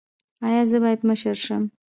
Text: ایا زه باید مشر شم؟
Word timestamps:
ایا 0.47 0.63
زه 0.69 0.77
باید 0.83 1.01
مشر 1.09 1.35
شم؟ 1.45 1.63